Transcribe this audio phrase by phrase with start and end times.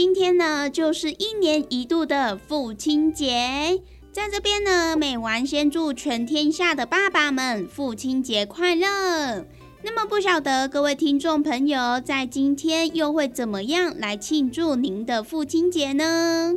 [0.00, 3.82] 今天呢，就是一年一度的父亲节，
[4.12, 9.44] 在这边呢，美完先祝全天下的爸爸们父亲节快乐。
[9.82, 16.54] 那么，不晓得各位听众朋友，在今天又会怎么样来庆祝您的父亲节呢？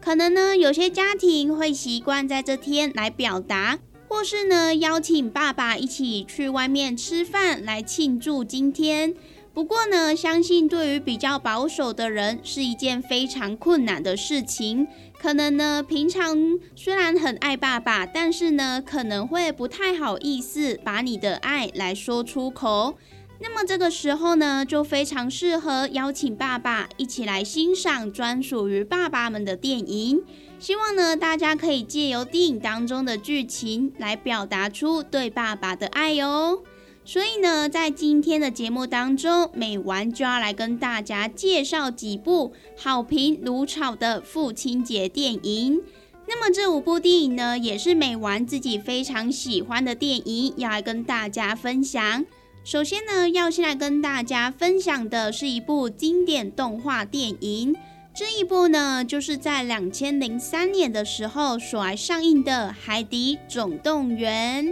[0.00, 3.78] 可能呢，有些家庭会习惯在这天来表达，
[4.08, 9.14] 或是呢，邀请爸爸一起去外面吃饭来庆祝今天。
[9.58, 14.86] 不过呢，相信对于比较保守的人是一件非常困难的事情。
[15.20, 16.38] 可能呢，平常
[16.76, 22.96] 虽然很爱爸爸，但是呢，可能会不太好意思把你的爱来说出口。
[23.40, 30.22] 那么这个时候呢，就非常适合邀请爸爸一起来欣赏专属于爸爸们的电影。
[30.60, 36.60] 希望呢，大家可以借由电影当中的剧情来表达出对爸爸的爱哦。
[37.08, 45.80] 所以呢，在今天的节目当中，美完就要来跟大家介绍几部好评如潮的父亲节电影。
[46.26, 52.26] 那么这五部电影呢，也是美完自己非常喜欢的电影，要来跟大家分享。
[52.62, 57.74] 首先呢，要先来跟大家分享的是一部经典动画电影，
[58.14, 64.66] 这一部呢，就是在两千零三年的时候所来上映的《海底总动员》。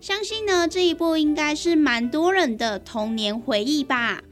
[0.00, 4.22] 相信呢，这一部应该是蛮多人的童年回忆吧。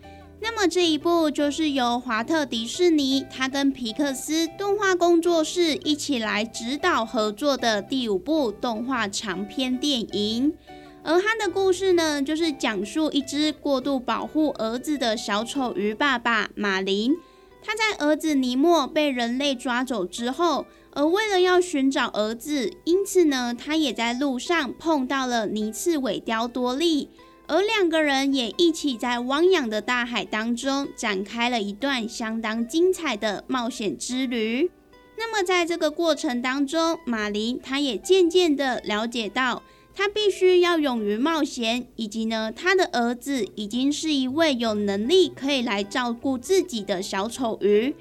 [0.41, 10.55] 那么这一部就是由华特迪士尼，他跟皮克斯动画工作室一起来指导合作的第五部动画长篇电影。
[11.05, 17.15] 而他的故事呢，就是讲述一只过度保护儿子的小丑鱼爸爸马林，
[17.62, 20.65] 他在儿子尼莫被人类抓走之后。
[20.99, 27.09] 而为了要寻找儿子，因此呢，他也在路上碰到了尼次尾雕多利，
[27.47, 34.73] 而两个人也一起在汪洋的大海当中展开了一段相当精彩的冒险之旅。
[35.17, 39.63] 那么在这个过程当中，马林他也渐渐的了解到，
[39.95, 47.94] 他必须要勇于冒险，以及呢，他的儿子已经是一位有能力可以来照顾自己的小丑鱼。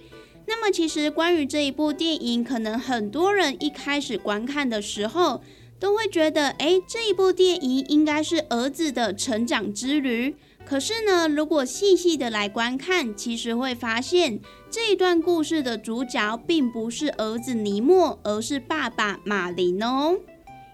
[0.50, 5.42] 那么，其实关于这一部电影，可能很多人一开始观看的时候，
[5.78, 10.36] 都会觉得，哎，这一部电影应该是儿子的成长之旅。
[10.66, 14.40] 可是呢，如果细细的来观看，其实会发现
[14.72, 20.18] 这一段故事的主角并不是儿子尼莫，而是爸爸马林哦。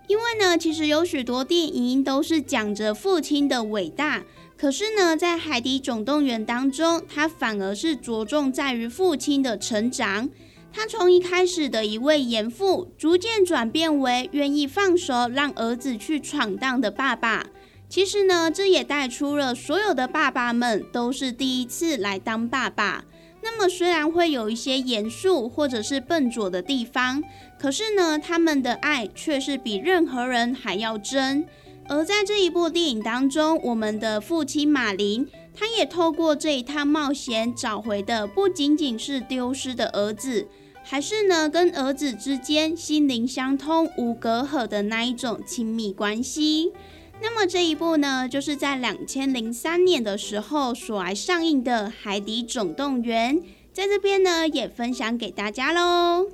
[0.07, 4.23] 因为呢，其实有许多电影都是讲着父亲的伟大。
[4.57, 10.29] 可是呢，在《海底总动员》当中，他反而是着重在于父亲的成长。
[10.71, 17.45] 他从一开始的一位严父，逐渐转变为愿意放手让儿子去闯荡的爸爸。
[17.89, 23.05] 其实呢，这也带出了所有的爸爸们都是第一次来当爸爸。
[23.43, 27.21] 那么虽然会有一些严肃或者是笨拙的地方，
[27.59, 31.45] 可是呢，他们的爱却是比任何人还要真。
[31.89, 40.47] 而在这一部电影当中，我们的父亲马林，他也透过这一趟冒险找回的不仅仅是丢失的儿子，
[40.81, 46.71] 还是呢跟儿子之间心灵相通、无隔阂的那一种亲密关系。
[47.21, 53.37] 那么这一部呢，就是在两千零三年的时候所来上映的《海底总动员》，
[53.71, 56.27] 在这边呢也分享给大家喽。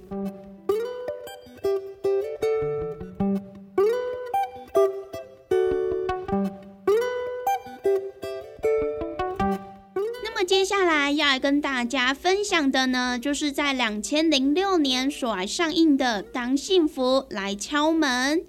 [10.47, 18.39] 接下来要来跟大家分享的呢，就是在两千零六年所来上映的《当幸福来敲门》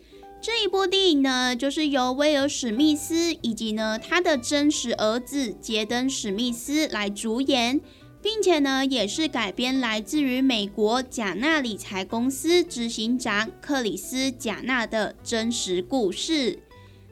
[0.43, 7.79] 这一部电影呢，就是由威尔史密斯以及呢他的真实儿子杰登史密斯来主演，
[8.23, 16.59] 并且呢也是改编来自于美国贾纳理财公司执行长克里斯贾纳的真实故事。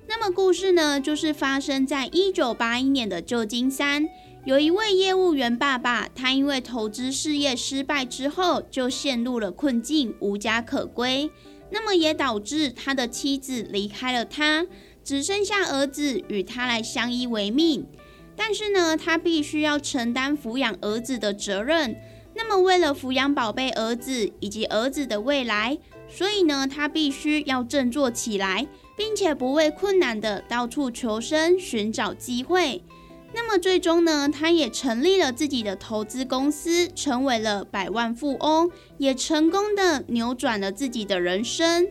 [0.06, 4.08] 那么故事呢，就是发生在一九八一年的旧金山。
[4.46, 11.30] 有一位业务员爸爸，他因为投资事业失败之后，就陷入了困境，无家可归。
[11.70, 14.66] 那么也导致他的妻子离开了他，
[15.04, 17.86] 只剩下儿子与他来相依为命。
[18.36, 21.96] 但是呢，他必须要承担抚养儿子的责任。
[22.34, 25.76] 那么为了抚养宝贝儿子以及儿子的未来，
[26.08, 32.82] 所以呢，他必须要振作起来，并且不畏困难的到处求生，寻找机会。
[33.34, 41.86] 那么最终呢，他也成立了自己的投资公司，成为了百万富翁，也成功的扭转了自己的人生。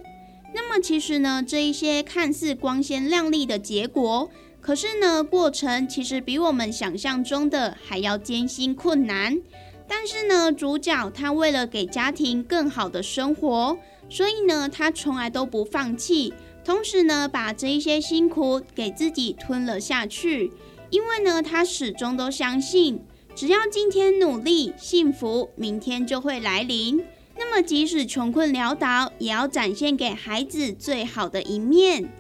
[0.53, 4.29] 那么其实呢，这一些看似光鲜亮丽的结果，
[4.59, 9.39] 可是呢，过程其实比我们想象中的还要艰辛困难。
[9.87, 13.77] 但是呢，主角他为了给家庭更好的生活，
[14.09, 16.33] 所以呢，他从来都不放弃，
[16.65, 20.51] 同时呢，把这一些辛苦给自己吞了下去。
[20.89, 23.01] 因为呢，他始终都相信，
[23.35, 27.03] 只要今天努力，幸福明天就会来临。
[27.37, 32.11] 那么，即使穷困潦倒，也要展现给孩子最好的一面。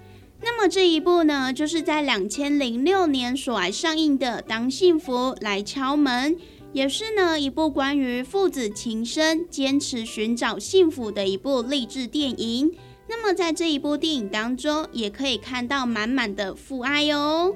[0.41, 6.35] 那么这一部呢，就是在两千零六年所来上映的《当幸福来敲门》，
[6.73, 12.71] 也是呢一部关于父子情深、坚持寻找幸福的一部励志电影。
[13.09, 17.55] 那么在这一部电影当中，也可以看到满满的父爱哦。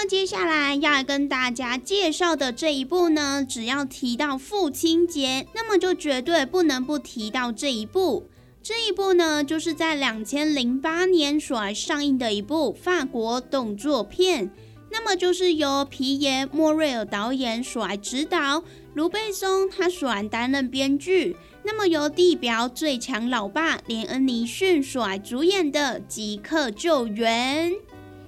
[0.00, 8.28] 那接下来要跟大家介绍的这一部呢，只要提到父亲节，那么就绝对不能不提到这一部。
[8.62, 14.52] 这一部呢，就是在两千零八年所上映的一部法国动作片。
[14.92, 18.62] 那么就是由皮耶·莫瑞尔导演所来指导，
[18.94, 21.36] 卢贝松他所来担任编剧。
[21.64, 27.72] 那么由地表最强老爸连恩·尼逊所来主演的《即刻救援》。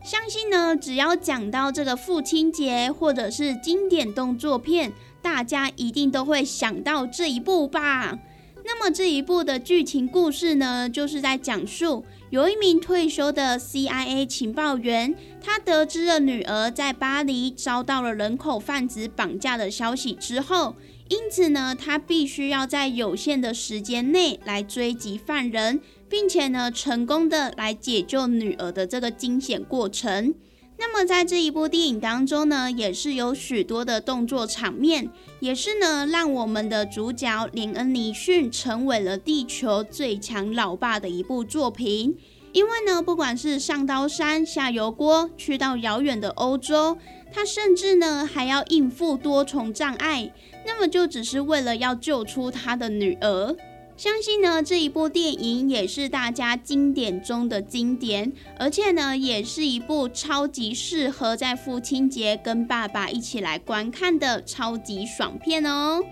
[0.02, 8.18] 相信呢，只要讲到这个父亲节或者是经典动作片，大家一定都会想到这一部吧。
[8.64, 20.74] 那么这一部的剧情故事呢，就是在讲述有一名退休的 CIA 情报员，他得知了女儿在巴黎遭到了人口贩子绑架的消息之后，
[21.10, 25.80] 因此呢，他必须要在有限的时间内来追击犯人。
[26.10, 30.34] 并且呢，成功的来解救女儿的这个惊险过程。
[30.76, 42.18] 那么在这一部电影当中呢，也是有许多的动作场面，也是呢让我们的主角林恩尼逊成为了地球最强老爸的一部作品。
[42.52, 46.98] 因为呢，不管是上刀山下油锅，去到遥远的欧洲，
[47.32, 50.32] 他甚至呢还要应付多重障碍，
[50.72, 53.56] 那么就只是为了要救出他的女儿。
[53.96, 66.02] 相信呢，这一部电影也是大家经典中的经典，而且呢，也是一部超级适合在父亲节跟爸爸一起来观看的超级爽片哦。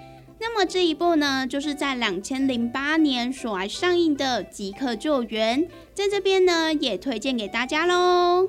[0.41, 5.63] 那么这一部呢，就是在两千零八年所来上映的《即刻救援》，
[5.95, 8.49] 在这边呢，也推荐给大家喽。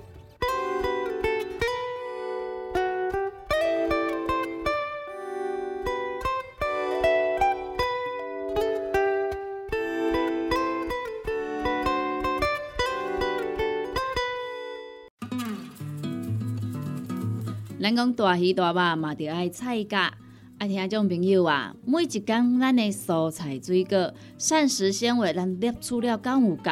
[17.90, 20.14] 咱讲大鱼大肉嘛，着爱菜价。
[20.60, 26.72] 啊，听种朋友啊，每一工咱的蔬菜水果、膳食纤维，咱摄取了够有够？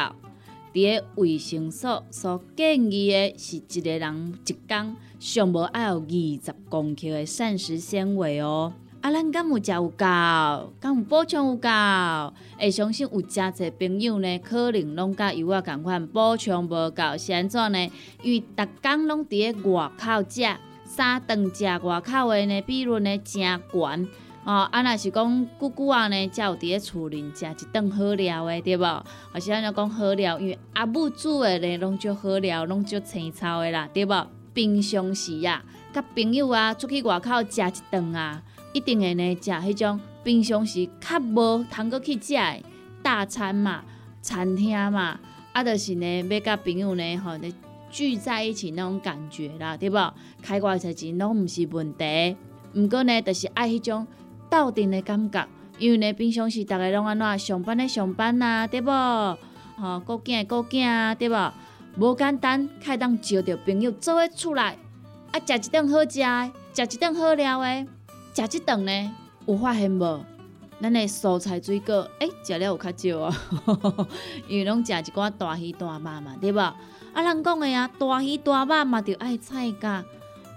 [0.72, 8.72] 伫个卫生所所建议的是一个人一工上无爱有二十公克的膳食纤维哦。
[9.00, 10.04] 啊，咱敢有食有够？
[10.78, 11.68] 敢有补充有够？
[12.60, 17.90] 会相信有诚侪朋友呢，可能拢甲有我共款补充无够，是安怎呢？
[18.22, 20.42] 因为逐工拢伫个外口食，
[20.98, 24.08] 三顿食外口的呢比率呢诚悬
[24.42, 24.68] 哦。
[24.72, 29.04] 啊，若是讲久久啊呢，才有伫个厝里食一顿好料的，对无？
[29.32, 34.26] 或是安尼讲好料，因为阿母煮的呢拢足好料，拢足青草的啦，对无？
[34.52, 38.42] 平常时啊，甲朋友啊出去外口食一顿啊。
[38.72, 42.62] 一定会呢，食迄种平常时较无通过去食的
[43.04, 43.84] 大餐嘛、
[44.20, 45.20] 餐厅嘛，
[45.52, 47.38] 啊，就是呢，要甲朋友呢，吼，
[47.90, 49.96] 聚在一起那种感觉啦，对不？
[50.42, 52.36] 开外侪钱拢毋是问题，
[52.74, 54.06] 毋过呢，就是爱迄种
[54.50, 55.46] 斗阵的感觉，
[55.78, 58.90] 因为呢，平常时逐个拢安怎上班的上班啊，对不？
[58.90, 61.36] 吼，顾囝的顾囝啊，对不？
[61.96, 64.76] 无简单，开当招着朋友做伙出来，
[65.32, 67.86] 啊，食一顿好食的，食一顿好料的。
[68.34, 69.12] 食一顿呢，
[69.46, 70.24] 有发现无？
[70.80, 74.06] 咱的蔬菜水果，诶，食了有较少哦，
[74.46, 76.76] 因为拢食一寡大鱼大肉嘛，对吧？
[77.12, 80.04] 啊，人讲的啊，大鱼大肉嘛，着爱菜价。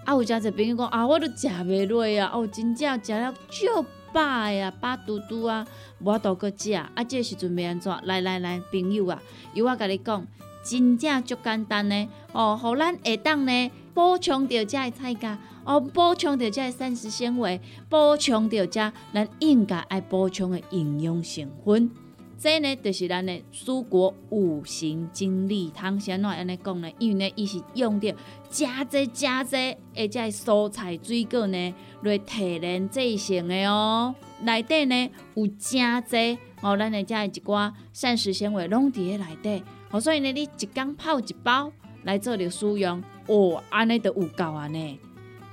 [0.06, 5.66] 啊，有诚侪朋友讲啊，我都食袂落啊，哦，真正食了足饱呀，饱嘟嘟啊，
[6.00, 6.74] 无度搁食。
[6.74, 7.92] 啊，这时阵要安怎？
[8.04, 9.22] 来来来，朋友啊，
[9.54, 10.25] 由我甲你讲，
[10.63, 15.38] 真正足简单呢，哦，互咱下当呢补充着遮的菜价。
[15.63, 21.91] 哦，补充着这膳食纤维，补充着这咱应该爱补充的营养成分。
[22.38, 26.00] 这呢，就是咱的蔬果五行精力汤。
[26.00, 26.89] 先怎安尼讲呢？
[26.98, 28.15] 因为呢，伊是用着
[28.50, 29.56] 加济加济，
[29.96, 34.15] 而且蔬菜水果呢来提炼制成的哦。
[34.41, 39.63] 内底呢有加济哦，咱的这一寡膳食纤维拢伫咧内底。
[39.91, 41.72] 哦，所以呢，你一缸泡一包
[42.06, 45.00] 来做着使用，哦，安尼就有够啊呢。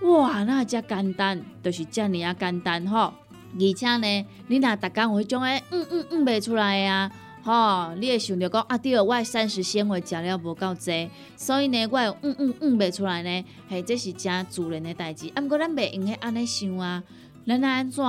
[0.02, 3.12] 哇，那遮简单，就是遮尔啊简单吼！
[3.54, 7.10] 而且呢，你若逐工有迄种诶，嗯嗯嗯袂出来啊，
[7.42, 15.30] 吼，你会想着讲啊，对，我膳食纤维食了无够济，所以呢，我嗯嗯嗯袂出来呢，嘿，这是正自然诶代志。
[15.34, 17.02] 啊，毋过咱袂用许安尼想啊，
[17.46, 18.04] 咱安怎，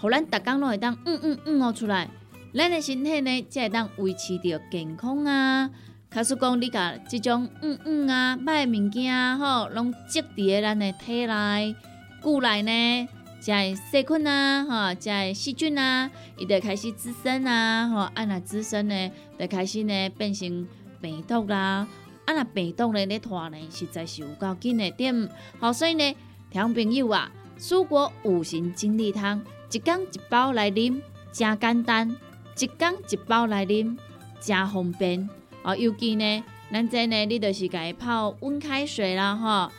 [0.00, 2.10] 互咱逐工拢会当嗯嗯嗯哦出来，
[2.52, 5.70] 咱诶身体呢才会当维持着健康啊。
[6.14, 11.74] 假使讲你甲即种嗯嗯啊歹物件吼，拢积伫咧咱的体内、
[12.22, 13.08] 骨内呢，
[13.40, 20.64] 即个细菌啊吼，即个细菌啊，伊就开始滋生啊吼，啊若滋生呢，就开始呢变成
[21.00, 21.84] 病毒啦，
[22.26, 25.28] 啊若病毒呢咧拖呢，实在是有够紧的点。
[25.58, 26.16] 好，所以呢，
[26.48, 27.28] 听朋友啊，
[27.58, 29.42] 蔬果五行精力汤，
[29.72, 31.00] 一缸一包来啉，
[31.32, 32.14] 真简单；
[32.56, 33.96] 一缸一包来啉，
[34.40, 35.28] 真方便。
[35.64, 39.72] 哦，尤其呢，咱这呢，你就是家泡温开水啦，吼，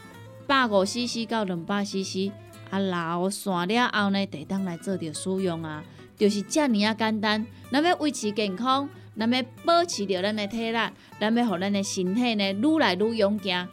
[0.48, 2.32] 百五 CC 到两百 CC，
[2.72, 5.84] 啊，老散了后呢，得当来做着使用啊，
[6.18, 7.46] 就是遮尔啊简单。
[7.72, 10.78] 咱要维持健康，咱要保持着咱的体力，
[11.20, 13.68] 咱要互咱的身体呢，愈来愈勇健。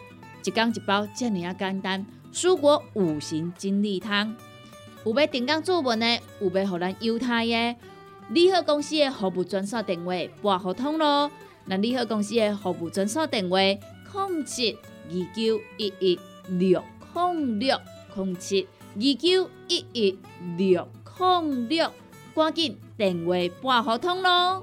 [0.45, 2.05] 一缸一包，遮尔啊简单。
[2.31, 4.35] 蔬果五行精力汤，
[5.07, 7.77] 有要订购注文呢，有要互咱犹太耶，
[8.29, 11.31] 利好公司的服务专线电话拨合通咯。
[11.73, 14.77] 那利好公司的服务专线电话：零七
[15.09, 17.81] 二九一一六零六
[18.15, 20.19] 零七二九一一
[20.59, 20.87] 六
[21.19, 21.91] 零六，
[22.35, 24.63] 赶紧电话拨合通咯！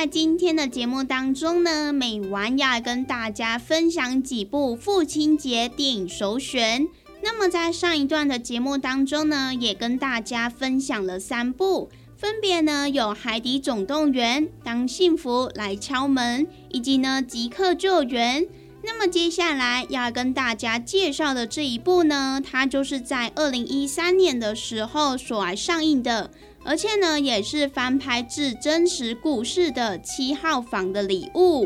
[0.00, 6.88] 在今天的节目当中呢，美完要跟大家分享几部父亲节电影首选。
[7.22, 18.42] 那么在上一段的节目当中呢，也跟大家分享了三部，分别呢有《海底总动员》、《当幸福来敲门》以及呢《即刻救援》。
[18.82, 26.30] 那么接下来要跟大家介绍的这一部呢，它就是在二零一三年的时候所上映的。
[26.70, 31.64] 而且呢，也是翻拍自真实故事的《七号房的礼物》。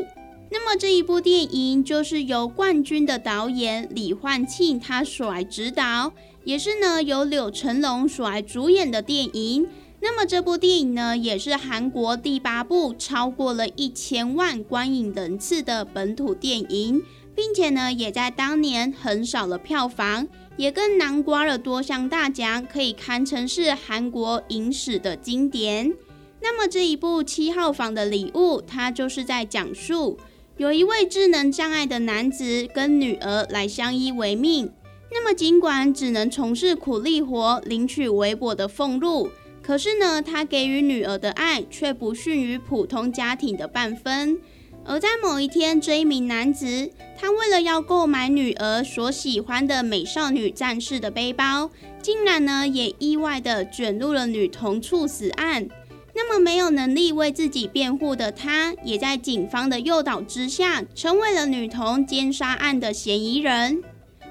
[0.51, 6.11] 那么这一部电影就是由冠军的导演李焕庆他所来指导，
[6.45, 9.69] 也是呢由柳成龙所来主演的电影。
[10.01, 17.03] 那么这部电影呢，也是韩国第八部超过了一千万观影人次的本土电影，
[17.35, 20.27] 并且呢，也在当年横扫了票房。
[20.57, 25.93] 也跟南瓜了多项大奖，可以堪称是韩国影史的经典。
[26.41, 30.19] 那么这一部《七号房的礼物》，它就是在讲述
[30.57, 34.71] 有一位智能障碍的男子跟女儿来相依为命。
[35.11, 39.31] 那么尽管只能从事苦力活，领取微薄的俸禄，
[39.63, 44.39] 可是呢，他给予女儿的爱却不逊于普通家庭的半分。
[44.85, 51.71] 而在某一天，这一名男子，他为了要购买女儿所喜欢的美少女战士的背包，
[52.03, 55.69] 竟然呢也意外的卷入了女童猝死案。
[56.17, 63.83] 那么没有能力为自己辩护的他，也在警方的诱导之下，成为了女童奸杀案的嫌疑人。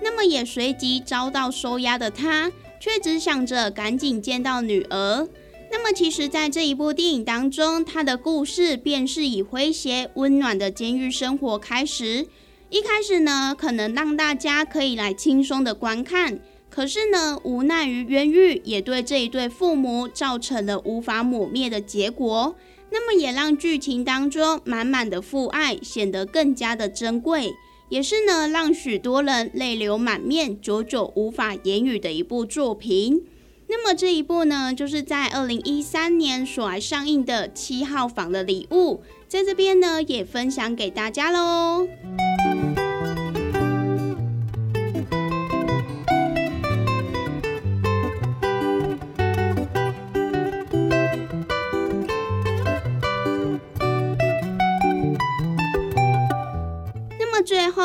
[0.02, 5.28] 那么也随即遭到收押的他，却只想着赶紧见到女儿。
[5.72, 12.28] 那么，其实，在这一部电影当中，他的故事便是以诙谐温暖的监狱生活开始。
[12.74, 16.40] 一开始呢，可能让大家可以来轻松的观看，
[16.72, 22.56] 可是呢，无奈于冤狱，也对这一对父母造成了无法抹灭的结果。
[22.90, 27.54] 那么，也让剧情当中满满的父爱显得更加的珍贵，
[27.90, 33.24] 也是呢，让许多人泪流满面、久久无法言语的一部作品。
[33.68, 38.96] 那么这一部呢，就是在二零一三年所来上映的《七号房的礼物》，
[39.28, 41.88] 在这边呢也分享给大家喽。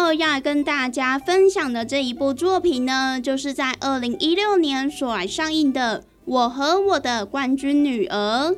[0.09, 8.51] 后要跟大家分享的这一部作品呢，就是在二零一六年所上映的《我和我的冠军女儿》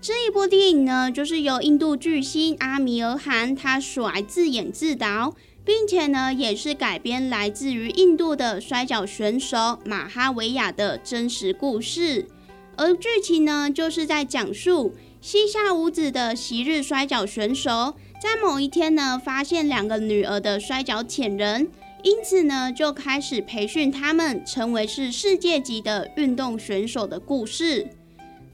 [0.00, 5.32] 这一部电影呢，就是由印度巨星阿米尔汗他所自演自导，
[5.64, 12.26] 并且呢，也是改编来自于印度的摔跤选手马哈维亚的真实故事，
[12.76, 17.94] 而剧情呢，就是在讲述膝下无子的昔日摔跤选手。
[18.26, 21.68] 在某一天呢，发现两个女儿的摔跤潜人，
[22.02, 27.86] 因此呢，就开始培训他们成为是世界级的运动选手的故事。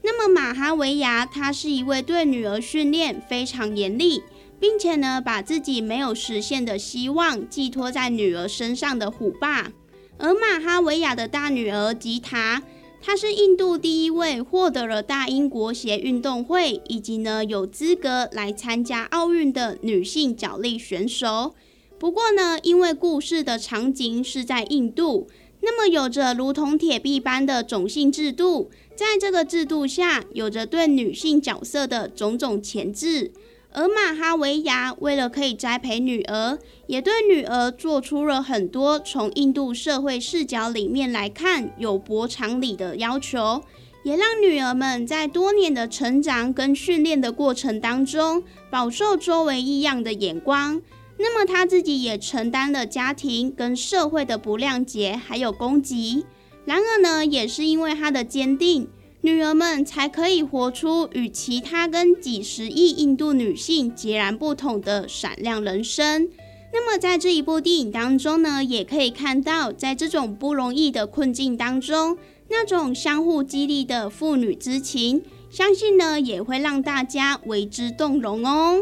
[0.03, 4.21] 那么马哈维亚，他是一位对女儿训练非常严厉，
[4.59, 9.71] 并且呢，把自己没有实现的希望寄托在女儿身上的虎爸。
[10.19, 12.61] 而马哈维亚的大女儿吉塔。
[13.05, 21.53] 她是印度第一位获得了大英国协运动会以及呢有资格来参加奥运的女性脚力选手。
[21.99, 25.27] 不过呢，因为故事的场景是在印度，
[25.59, 33.33] 那么有着如同铁壁般的种姓制度，在这个制度下，有着对女性角色的种种钳制。
[33.75, 43.63] 而马哈维亚为了可以栽培女儿，也对女儿做出了很多从印度社会视角里面来看有驳常理的要求，
[44.03, 50.79] 也让女儿们在多年的成长跟训练的过程当中，饱受周围异样的眼光。
[51.17, 56.25] 那么他自己也承担了家庭跟社会的不谅解还有攻击。
[56.65, 58.87] 然而呢，也是因为他的坚定。
[59.25, 66.27] 女儿们才可以活出与其他跟几十亿印度女性截然不同的闪亮人生。
[66.73, 72.17] 那么，在这一部电影当中呢，也可以看到，在这种不容易的困境当中，
[72.49, 78.81] 那种相互激励的父女之情，相信呢也会让大家为之动容哦。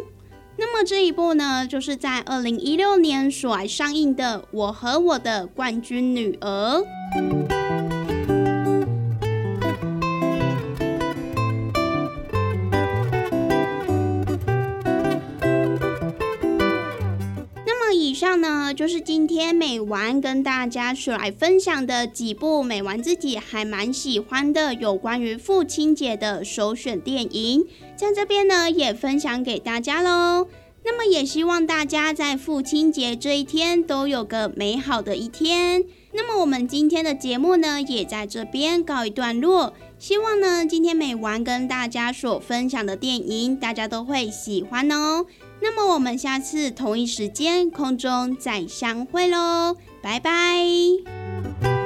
[0.58, 6.84] 那么这一部呢，就是在二零一六年所上映的《我和我的冠军女儿》。
[18.42, 30.48] 呢，就是今天美丸跟大家所来分享的几部美丸自己还蛮喜欢的有关于父亲节的首选电影，在这边呢也分享给大家喽。
[30.84, 35.86] 那么也希望大家在父亲节这一天都有个美好的一天。
[36.12, 39.74] 那么我们今天的节目呢，也在这边告一段落。
[40.00, 45.28] 希望呢，今天美丸跟大家所分享的电影，大家都会喜欢哦。
[45.62, 51.81] 那么我们下次同一时间空中再相会喽，拜拜。